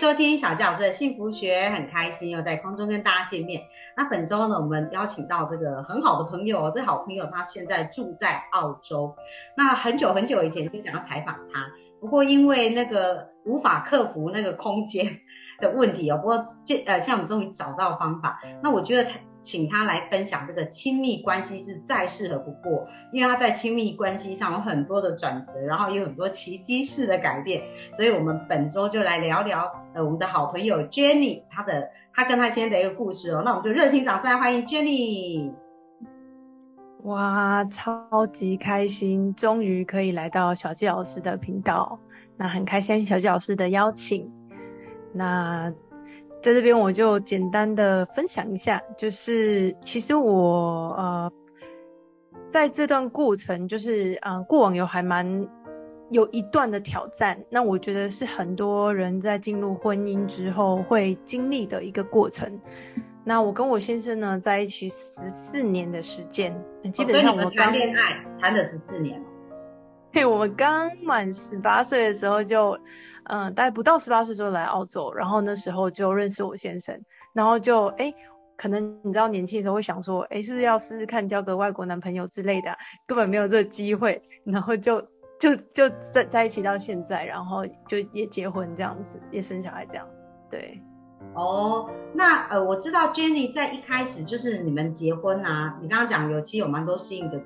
[0.00, 3.60] 收听小教师的幸福学，很开心又在空中跟大家见面。
[3.94, 9.14] 那本周呢，我们邀请到这个很好的朋友，这好朋友他现在住在澳洲。
[9.58, 11.66] 那很久很久以前就想要采访他，
[12.00, 15.18] 不过因为那个无法克服那个空间
[15.60, 16.16] 的问题哦。
[16.16, 18.40] 不过这呃，现在我们终于找到方法。
[18.62, 19.18] 那我觉得他。
[19.42, 27.62] 请他来分享这个亲密关系是再适合不过，因为他在亲密关系上有很多的转折，然后也有很多奇迹式的改变。
[27.92, 31.90] 所以我们本周就来聊聊呃我们的好朋友 Jenny 她的。
[32.12, 35.52] 他跟他先生的一个故事哦，那我们就热情掌声来欢迎 Jenny。
[37.04, 42.00] 哇，超级开心，终于可以来到小纪老师的频道，
[42.36, 44.28] 那很开心小纪老师的邀请。
[45.14, 45.72] 那
[46.42, 51.32] 在这边我就简单的分享一下，就是其实我呃
[52.48, 55.48] 在这段过程，就是呃过往有还蛮。
[56.12, 62.60] 有一段的挑战，那我觉得是很多人在进入婚姻之后会经历的一个过程。
[63.22, 66.52] 那我跟我先生呢在一起十四年的时间，
[66.92, 69.22] 基本上我们谈恋爱谈了十四年。
[70.12, 72.76] 嘿，我们刚满十八岁的时候就，
[73.30, 77.00] 嗯，大概不到十八岁时候来澳洲，然后那时候就认识我先生，
[77.32, 78.12] 然后就哎，
[78.56, 85.06] 可能你知道年轻的时候会想说，哎，是不是要试试看交个外国男朋友之类的，根本没有这个机会，然后就。
[85.40, 90.06] 就就在在一起到现在，然后就也结婚这样子，也生小孩这样，
[90.50, 90.78] 对。
[91.32, 97.38] 哦，那呃，我知道 Jenny 在一开始就是你们结婚啊，你刚刚讲有其实有蛮多适应的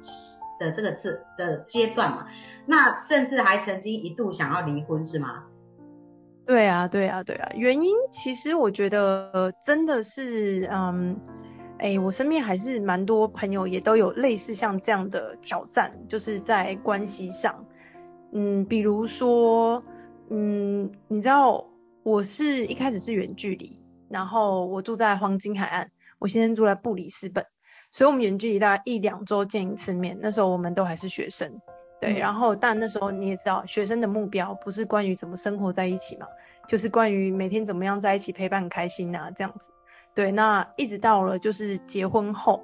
[0.59, 2.27] 的这个字的阶段嘛，
[2.67, 5.45] 那甚至还曾经一度想要离婚是吗？
[6.47, 11.19] 对啊，对啊，对啊，原因其实我觉得真的是，嗯，
[11.79, 17.64] 哎，我身边还是蛮多朋友也都有类似像这样的挑战，就是在关系上。
[18.33, 19.83] 嗯，比如说，
[20.29, 21.67] 嗯，你知道
[22.02, 23.79] 我是一开始是远距离，
[24.11, 27.46] 然后我住在黄金海岸，我现在住在布里斯本，
[27.90, 30.19] 所以我们远距离大概一两周见一次面。
[30.20, 31.51] 那时候我们都还是学生，
[32.05, 36.27] 对，然后但那时候你也知道，学生的目标不是关于怎么生活在一起嘛，
[36.69, 39.70] 就是关于每天怎么样在一起陪伴开心啊这样子。
[40.14, 42.63] 对，那一直到了就是结婚后。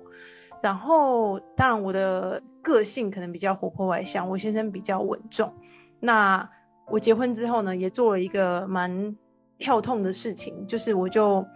[0.62, 5.54] 然后，当然我的个性可能比较活泼外向，我先生比较稳重。
[5.98, 6.50] 那
[6.86, 9.16] 我结婚之后呢，也做了一个蛮
[9.56, 11.46] 跳痛的事情，就是我就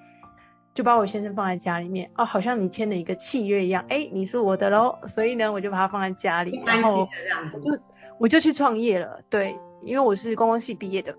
[0.75, 4.99] 就把我先生放在家里面哦，好像你签了一个契约一样，哎，你是我的喽。
[5.07, 7.09] 所以呢，我就把它放在家里，然后
[7.63, 7.81] 就
[8.19, 9.21] 我就去创业了。
[9.31, 11.15] 对，因为我是观光系毕业的，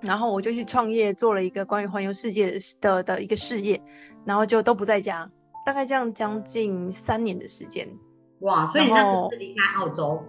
[0.00, 3.80] 然后我就去创业，做了一个关于环游世界的的一个事业，
[4.26, 5.30] 然后就都不在家。
[5.64, 7.86] 大概这样将近三年的时间，
[8.40, 8.64] 哇！
[8.66, 10.22] 所以你那时候是离开澳洲？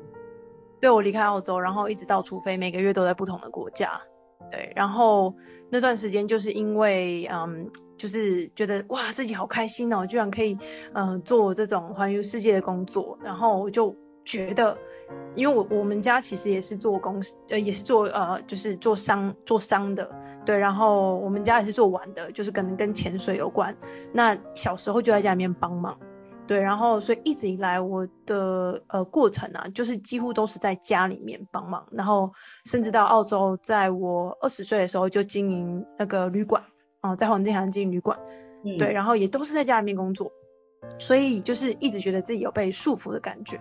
[0.81, 4.01] 对，我离开澳洲，然后一直到除非每个月都在不同的国家。
[4.51, 5.33] 对，然后
[5.69, 10.57] 那段时间就是因为，嗯，就是觉得哇，自己好开心哦，居然可以，
[10.93, 13.19] 嗯，做这种环游世界的工作。
[13.21, 13.95] 然后我就
[14.25, 14.75] 觉得，
[15.35, 20.09] 因为我我们家其实也是做公司，呃，也是做呃，就是做商做商的。
[20.45, 23.75] 对，然后我们家也是做玩的，就是可能跟潜水有关。
[24.13, 25.99] 那小时候就在家里面帮忙，
[26.47, 32.31] 对，然后所以一直以来我的呃过程啊，就是几乎都是在家里面帮忙，然后
[32.65, 36.63] 甚至到澳洲，在我二十岁的时候就经营那个旅馆
[37.01, 38.19] 啊，在黄金海岸经营旅馆，
[38.63, 40.31] 对，然后也都是在家里面工作，
[40.97, 43.59] 所以就是一直觉得自己有被束缚的感觉。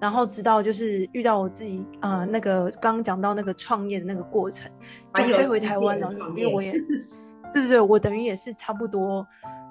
[0.00, 4.70] 然后直到就是遇到我自己啊，那个刚刚讲到那个创业的那个过程，
[5.14, 6.12] 就飞回台湾了。
[6.36, 6.70] 因为我也，
[7.52, 9.26] 对对对，我等于也是差不多，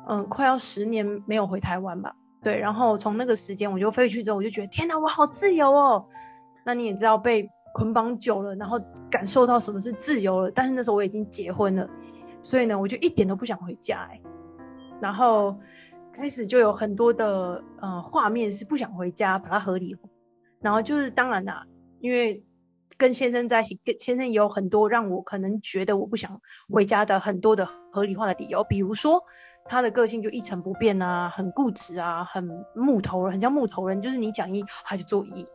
[0.10, 2.14] 嗯，快要十年没有回台湾吧。
[2.44, 6.06] 对，然后从那个时间我就飞去之后，我就觉得天哪，我好自由哦。
[6.66, 10.52] 那你也知道被捆绑久了，然后感受到什么是自由了。
[10.52, 11.90] 但是那时候我已经结婚了，
[12.48, 14.22] 所以呢，我就一点都不想回家哎。
[15.02, 15.60] 然后
[16.14, 20.08] 开始就有很多的呃画面是不想回家，把它合理化。
[20.62, 21.66] 然后就是当然啦，
[22.00, 22.42] 因为
[22.96, 26.40] 跟先生在一起，跟先生也有很多让我可能觉得我不想
[26.70, 29.22] 回家的很多的合理化的理由，比如说
[29.66, 35.46] 他的个性就一成不变啊，很固执啊，很木头人，很像木头人，就是你讲一他就做一，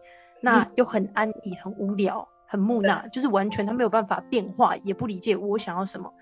[0.43, 6.13] 那又很安逸，很无聊，很木讷，就是完全他没有办法变化，也不理解我想要什么，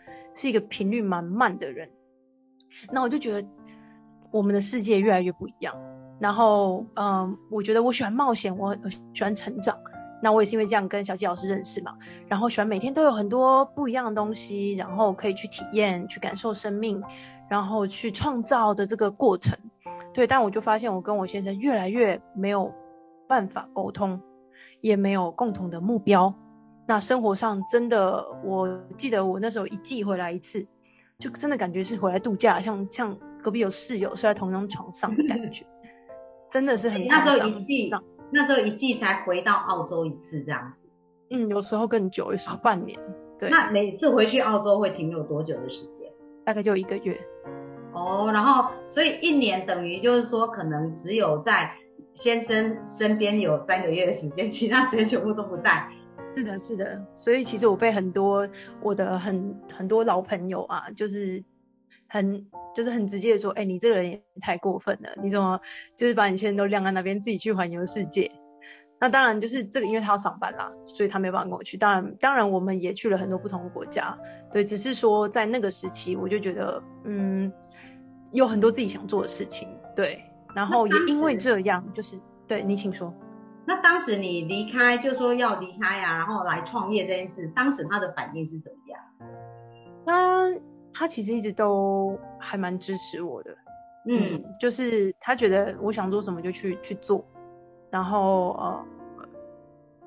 [0.41, 1.91] 是一个频率蛮慢的人。
[2.91, 3.47] 那我就觉得
[4.31, 5.75] 我们的世界越来越不一样。
[6.19, 8.75] 然后，嗯，我觉得我喜欢冒险，我
[9.13, 9.77] 喜欢成长，
[10.23, 11.95] 那我也是因为这样跟小纪老师认识嘛，
[12.27, 17.03] 然后喜欢每天都有很多不一样的东西，然后可以去体验、去感受生命，
[17.51, 19.59] 然后去创造的这个过程。
[20.15, 22.73] 对，但我就发现我跟我先生越来越没有
[23.29, 24.19] 办法沟通，
[24.81, 26.35] 也没有共同的目标。
[26.91, 30.67] 那生活上真的，我记得我那时候一季回来一次，
[31.21, 35.65] 就真的感觉是回来度假，像像隔壁有室友睡在同一张床上的感 觉，
[36.51, 37.93] 真的是很那时候一季。
[38.33, 40.89] 那时候一季才回到澳洲一次这样子，
[41.31, 42.99] 嗯，有时候更久，有时候半年。
[43.39, 46.11] 对，那每次回去澳洲会停留多久的时间？
[46.45, 47.21] 大概就一个月。
[47.93, 51.73] 哦，然后所以一年等于就是说，可能只有在
[52.15, 55.89] 先生身边有三个月的时间，其他时间全部都不在。
[56.37, 57.07] 是的，是的。
[57.17, 58.49] 所以其实我被很多
[58.83, 61.43] 我的很很多老朋友啊，就是
[62.09, 65.61] 很就是很直接的说，哎，你这个人也太过分了，你怎么
[65.97, 68.31] 就是把你现在都晾在那边，自己去环游世界？
[68.99, 71.77] 那当然就是这个，因为他要上班啦，所以他没办法跟我去。
[71.77, 74.19] 当然，当然我们也去了很多不同的国家，
[74.53, 77.53] 对，只是说在那个时期，我就觉得，嗯。
[78.33, 80.23] 有很多自己想做的事情，对，
[80.55, 82.17] 然后也因为这样，就是
[82.47, 83.13] 对你请说。
[83.71, 89.01] 那当时你离开，就说要离开呀，然后来创业这件事，当时他的反应是怎么样？
[90.05, 90.51] 他
[90.93, 93.57] 他其实一直都还蛮支持我的，
[94.09, 97.25] 嗯，就是他觉得我想做什么就去去做，
[97.93, 98.85] 然后呃，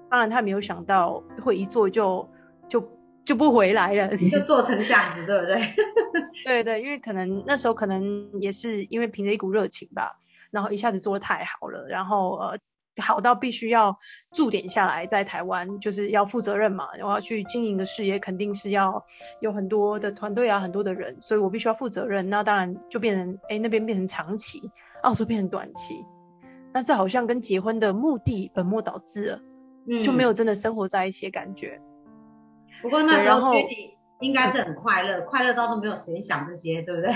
[0.10, 2.30] 当然他没有想到会一做就
[2.68, 2.86] 就。
[3.26, 5.56] 就不回来了，就 做成这样子，对不对？
[6.44, 10.12] 对对，因为可能那时候可能也是因为凭着一股热情吧，
[10.52, 12.60] 然后一下子做的太好了，然后呃，
[12.98, 13.98] 好到必须要
[14.32, 19.04] 驻点下来在台湾，就是要负责任嘛，我要去经营的事业肯定是要
[19.42, 22.30] 有很多的团队啊，很多的人，所以我必须要负责任。
[22.30, 24.62] 那当然就变成哎那边变成长期，
[25.02, 26.06] 澳洲变成短期，
[26.74, 31.82] 那这好像跟结婚的目的本末倒置了，就没有真的生活在一起的感觉。
[32.82, 33.54] 不过那时候
[34.20, 37.14] 应该是很快乐，快乐到都没有时间想这些，对不对？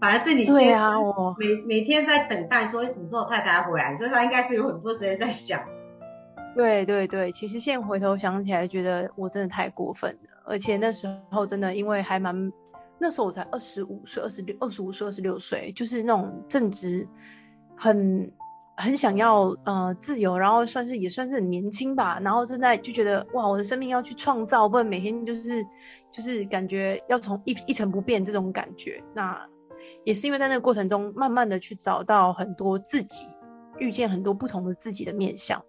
[0.00, 5.60] 反而是你对啊，我每每天在等待说什么时候太太回来，所以他应该是有很多时间在想。
[6.54, 12.52] 对对对，其实现在回头想起来，觉得我真的太过分了，而且那时候真的因为还蛮，
[12.98, 17.06] 那时候我才二十五岁，二十六、二十五岁、二十六岁，就是那种正值
[17.76, 18.30] 很。
[18.76, 25.64] 很想要呃自由，然后算是也算是很年轻吧，然后正在就觉得哇，我的生命要去创造，不然每天就是
[26.12, 29.02] 就是感觉要从一一成不变这种感觉。
[29.14, 29.46] 那
[30.04, 33.26] 也是因为在那个过程中，慢慢的去找到很多自己，
[33.78, 35.62] 遇见很多不同的自己的面相，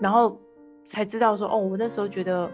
[0.00, 0.40] 然后
[0.84, 2.50] 才知道说哦，我那时候觉得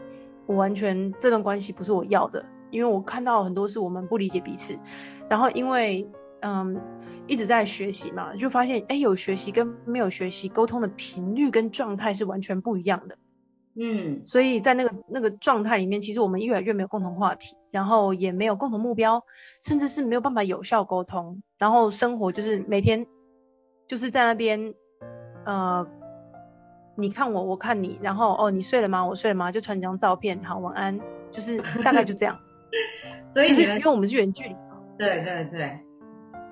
[0.46, 4.76] 我完全这段关系不是我要的，因为我看到很多是我们不理解彼此，
[5.30, 6.06] 然后因为
[6.40, 6.80] 嗯。
[7.30, 13.18] 一直在学习嘛，就发现哎，有学习跟没有学习沟通的频率跟状态是完全不一样的。
[13.78, 19.22] 嗯，所以在那个那个状态里面，其实我们越来越没有共同话题，然后也没有共同目标，
[19.62, 21.42] 甚至是没有办法有效沟通。
[21.58, 23.06] 然后生活就是每天
[23.86, 24.72] 就是在那边，
[25.44, 25.86] 呃，
[26.96, 29.06] 你看我，我看你，然后哦，你睡了吗？
[29.06, 29.52] 我睡了吗？
[29.52, 30.98] 就传几张照片，好，晚安，
[31.30, 32.34] 就是大概就这样。
[33.36, 34.56] 所以就是因为我们是远距离。
[34.96, 35.78] 对对对。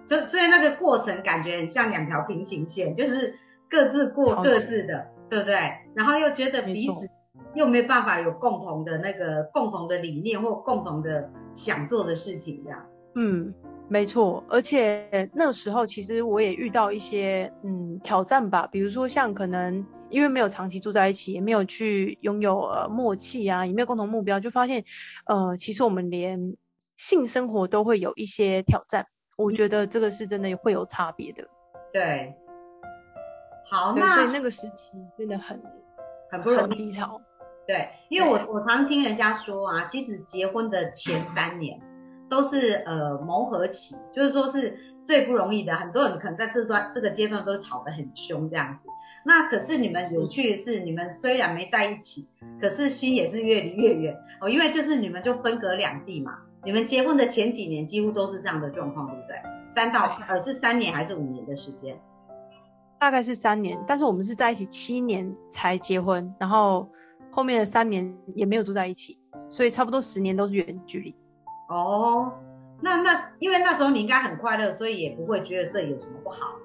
[0.06, 3.38] 所所以那个过程感觉很像两条平行线，就是
[3.68, 5.54] 各自过各自的，对不对？
[5.94, 7.08] 然后又觉得彼此
[7.54, 12.86] 又没办法有共同的那个共同的理念或共同的想做的事情，这样。
[13.14, 13.52] 嗯，
[13.88, 14.44] 没错。
[14.48, 24.84] 而且那个时候其实我也遇到一些嗯挑战吧，比如说像可能因为没有长期住在一起，也没有去拥有呃默契啊，也没有共同目标，就发现
[25.24, 26.56] 呃其实我们连
[26.96, 29.06] 性生活都会有一些挑战。
[29.36, 31.46] 我觉得这个是真的会有差别的，
[31.92, 32.34] 对，
[33.70, 35.62] 好，那所以那个时期真的很
[36.30, 37.20] 很不容易低潮，
[37.66, 41.78] 对，因为我我常听人家说啊，其实结婚的前三年
[42.30, 48.88] 都是呃磨合期，就是说是最不容易的，很多人可能在这段这个阶段都吵得很凶这样子，
[49.26, 52.26] 那可是你们有趣的是，你们虽然没在一起，
[52.58, 54.16] 可是心也是越离越远。
[54.40, 56.38] 哦，因为就是你们就分隔两地嘛。
[56.66, 59.36] 你们结婚的前几年几乎都是这样的状况，对不对？
[59.76, 61.96] 三到呃是三年还是五年的时间？
[62.98, 66.90] 大概是三年，但是我们是在一起七年才结婚，然后
[67.30, 71.14] 后面的三年也没有住在一起，所以差不多十年都是远距离。
[71.68, 72.32] 哦，
[72.80, 76.56] 那那因为那时候你应该很快乐，所以也不会觉得这有什么不好，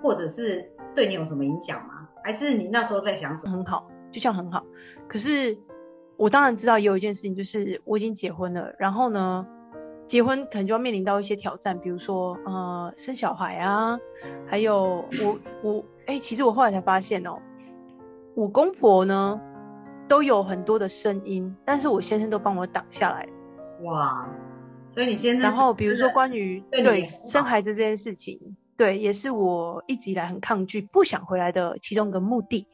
[0.00, 2.06] 或者是对你有什么影响吗？
[2.22, 3.56] 还是你那时候在想什么？
[3.56, 4.64] 很好，就像很好，
[5.08, 5.58] 可是。
[6.18, 8.74] 我当然知道，也有一件事情，就是我已经结婚了。
[8.76, 9.46] 然后呢，
[10.04, 13.96] 结婚可能就要面临到一些挑战，比如说呃生小孩啊，
[14.44, 17.38] 还有我我哎，其实我后来才发现哦，
[18.34, 19.40] 我公婆呢，
[20.08, 23.28] 都有很多的声音，但是我先生都帮我挡下来。
[23.84, 24.28] 哇，
[24.90, 28.40] 所以你先生，然后比如说关于对生孩子这件事情，
[28.76, 32.66] 对，也是我一直以来很抗拒、不想回来的其中一个目的，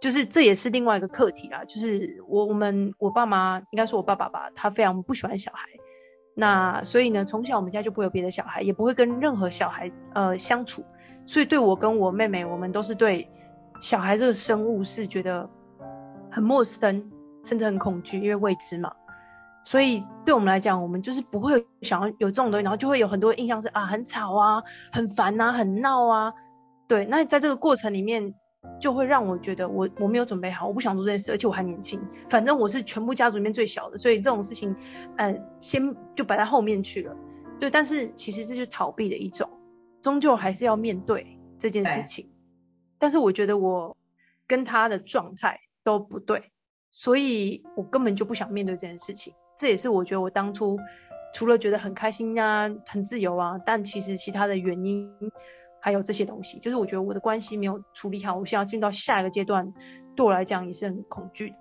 [0.00, 1.64] 就是这也是另外一个课题啦。
[1.64, 5.68] 就是我我们我爸妈应该说我爸爸吧，他非常不喜欢小孩，
[6.34, 10.84] 那所以呢，从小我们家就不会有别的小孩，也不会跟任何小孩呃相处，
[11.26, 13.28] 所以对我跟我妹妹，我们都是对
[13.80, 15.48] 小孩这个生物是觉得
[16.30, 17.10] 很陌生，
[17.44, 18.92] 甚至很恐惧，因为未知嘛。
[19.64, 24.62] 所以对我们来讲，我们就是不会想要有这种东西，然后就会有很多印象是啊，很吵啊，
[24.92, 26.32] 很烦啊，很闹啊。
[26.86, 28.32] 对，那在这个过程里面，
[28.80, 32.00] 就会让我觉得我我没有准备好，我不想做这件事，而且我还年轻。
[32.28, 34.74] 反正我是全部家族里面最小的，所以这种事情，
[35.16, 37.16] 嗯，先就摆在后面去了。
[37.58, 39.48] 对，但是其实这就是逃避的一种，
[40.02, 42.28] 终究还是要面对这件事情。
[42.98, 43.96] 但是我觉得我
[44.46, 46.50] 跟他的状态都不对，
[46.90, 49.32] 所以我根本就不想面对这件事情。
[49.58, 50.78] 这也是我觉得我当初
[51.32, 55.10] 除了觉得很开心啊、很自由啊，但其实其他的原因
[55.86, 59.72] 还有这些东西，就是我觉得我的关系没有处理好，我想要进到下一个阶段，
[60.16, 61.56] 对我来讲也是很恐惧的。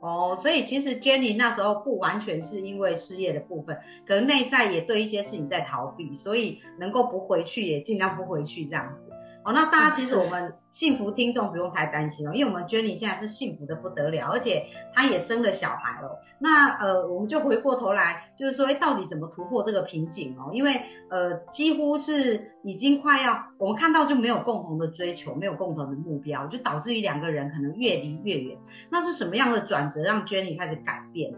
[0.00, 9.07] 哦，所以其实 Jenny 那时候不完全是因为事业的部分，可能内在也对一些事情在逃避，所以能够不回去也尽量不回去这样子。
[9.48, 16.20] 哦，那大家其实我们幸福听众不用太担心哦，因为我们 Jenny 现在是幸福的不得了，而且她也生了小孩了。
[16.38, 20.50] 那呃，我们就回过头来，就是说，哎，到底怎么突破这个瓶颈哦？
[20.52, 28.58] 因为呃，几乎是已经快要，我们看到就没有共同的追求，没有共同的目标，就导致于两个人可能越离越远。
[28.90, 31.34] 那是什么样的转折让 Jenny 开始改变？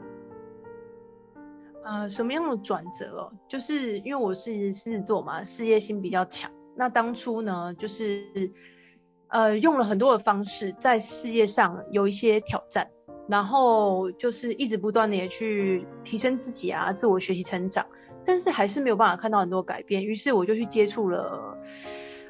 [1.84, 3.32] 呃，什么样的转折哦？
[3.46, 6.50] 就是因为我是狮子座嘛，事业心比较强。
[6.80, 8.24] 那当初呢，就是，
[9.28, 12.88] 呃，用了很多的方式在事业上有一些挑战，
[13.28, 17.84] 然后就是一直不断的也去提升自己啊，自我学习成长，
[18.24, 20.02] 但是还是没有办法看到很多改变。
[20.02, 21.54] 于是我就去接触了，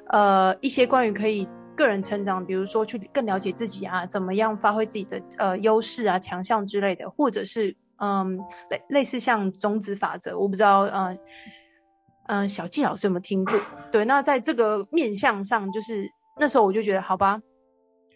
[0.09, 8.37] 呃，一些关于可以个人成长，比如说去更了解自己啊，怎么样发挥自己的呃优势啊、强项之类的，或者是嗯
[8.69, 11.17] 类类似像种子法则，我不知道嗯
[12.31, 12.49] 嗯。
[12.49, 13.55] 小纪老师有没有听过？
[13.93, 16.09] 对，那在这个面相上，就是
[16.39, 17.41] 那时候我就觉得，好吧，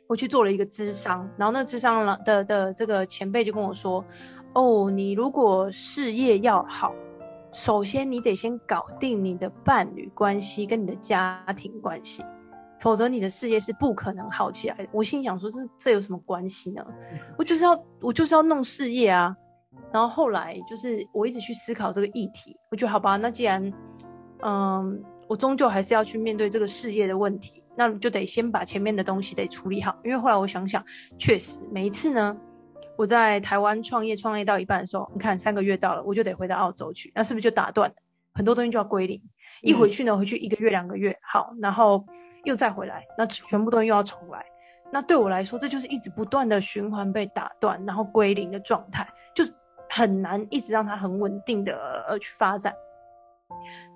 [0.06, 4.04] 我去做了一个智商，然后那智商的的这个前辈就跟我说，
[4.54, 6.94] 哦，你如果事业要好，
[7.52, 12.25] 首先你得先搞定你的伴侣关系跟你的家庭关系，
[12.80, 14.87] 否则你的事业是不可能好起来的。
[14.92, 16.85] 我心想说，这这有什么关系呢？
[17.37, 19.37] 我就是要我就是要弄事业啊。
[19.93, 23.73] 然后后来就是我一直去思考这个议题，我觉得好吧，那既然
[24.43, 29.97] 嗯，我终究还是要去面对这个事业的问题，那就得先把前面的东西得处理好。
[30.04, 30.85] 因为后来我想想，
[31.19, 32.37] 确实每一次呢，
[32.97, 37.97] 我在台湾创业创业到一半的时候，你看三个月到了，我就得回到澳洲去，那是不是就打断了
[38.35, 39.23] 很多东西就要归零？
[39.62, 42.04] 一回去呢，回去一个月两个月好，然后
[42.43, 44.45] 又再回来，那全部东西又要重来。
[44.93, 49.43] 那对我来说，这就是一直不断的循环被打断，然后归零的状态，就
[49.95, 52.75] 很难一直让它很稳定的呃去发展。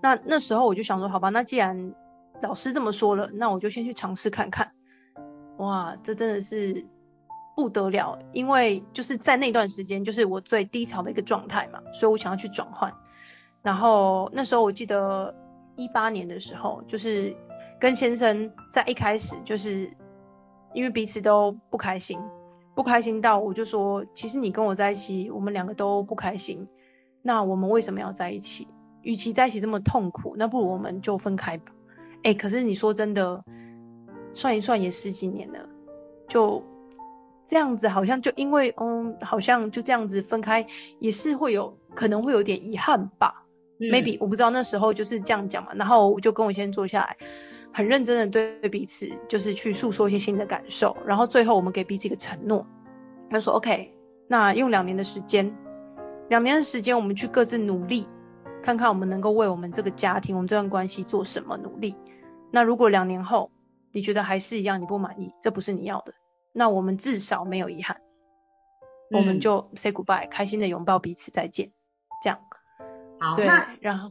[0.01, 1.93] 那那时候我就想说，好吧，那既然
[2.41, 4.71] 老师这么说了，那我就先去尝试看看。
[5.57, 6.87] 哇，这真的是
[7.57, 12.95] 不得了，因为就是在那段时间，就是我最低潮的一个状态嘛，所以我想要去转换。
[13.61, 15.35] 然后那时候我记得
[15.75, 17.35] 一八年的时候，就是
[17.81, 19.91] 跟先生在一开始就是
[20.75, 22.21] 因为彼此都不开心，
[22.79, 26.65] 不开心到我就说，其实你跟我在一起，我们两个都不开心，
[27.23, 28.69] 那我们为什么要在一起？
[29.03, 31.73] 与其在一起这么痛苦，那不如我们就分开吧。
[32.23, 33.43] 哎，可是你说真的，
[34.33, 35.59] 算一算也十几年了，
[36.29, 36.63] 就
[37.45, 40.65] 这样子，好像就因为嗯，好像就这样子分开，
[41.01, 43.45] 也是会有可能会有点遗憾吧。
[43.81, 45.73] Maybe 我不知道那时候就是这样讲嘛。
[45.75, 47.17] 然后我就跟我先坐下来，
[47.79, 52.67] 很认真的对彼此就是去诉说一些新的感受，然后最后我们给彼此一个承诺，
[53.31, 53.95] 他说 OK，
[54.27, 55.57] 那用两年的时间，
[56.29, 58.09] 两年的时间我们去各自努力。
[58.65, 61.95] 看看我们能够为我们这个家庭、我们这段关系做什么努力。
[62.51, 63.49] 那如果两年后
[63.93, 66.13] 你觉得还是一样，你不满意，这不是你要的，
[66.53, 67.97] 那我们至少没有遗憾，
[69.13, 71.71] 我们就 say goodbye，开心的拥抱彼此，再见。
[72.25, 72.41] 这样，
[73.21, 73.47] 好，对，
[73.81, 74.11] 然后，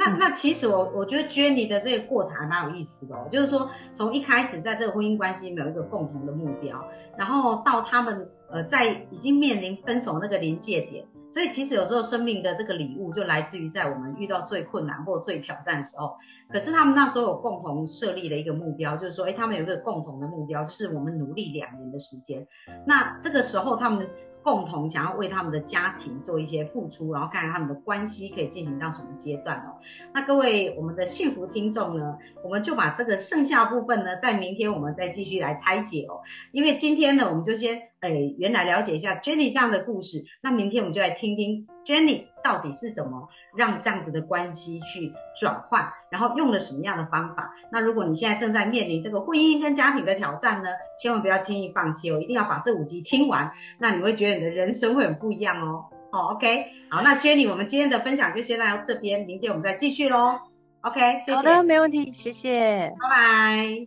[0.00, 6.82] 那那其实我我觉得 Jenny 的这个过程还蛮有意思的哦，就是说从一开始在这个婚姻关系没有一个共同的目标，
[7.18, 11.04] 然后到他们呃在已经面临分手那个临界点。
[11.30, 16.16] 所以其实有时候生命的这个礼物就来自于在我们遇到最困难或最挑战的时候。
[16.48, 22.48] 可是他们那时候有共同设立了一个目标，就是说，哎，他们有一个共同的目标，就是我们努力两年的时间。
[22.86, 24.08] 那这个时候他们。
[24.42, 29.78] 共同想要为他们的家庭做一些付出，然后看看他们的关系可以进行到什么阶段哦。
[30.14, 36.22] 那各位我们的幸福听众呢，我们就把这个剩下部分呢，在明天我们再继续来拆解哦。
[36.52, 47.54] 因为今天呢，我们就先诶原来了解一下 Jenny 这样的故事，那明天我们就来听听 Jenny 到底是怎么让这样子的关系去转换，然后用了什么样的方法。
[47.70, 55.86] 那如果你现在正在面临这个婚姻跟家庭的挑战呢，千万不要轻易放弃哦，一定要把这五集听完，那你会觉得你的人生会很不一样哦。
[56.12, 60.40] 哦，OK，好，那 Jenny，我们今天的分享就先到这边，明天我们再继续喽。
[60.80, 61.34] OK，谢谢。
[61.34, 62.92] 好的，没问题，谢谢。
[62.98, 63.86] 拜拜，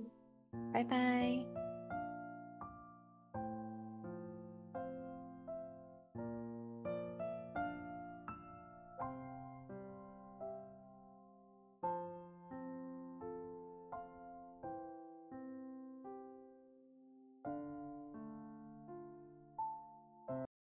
[0.71, 1.52] 拜拜。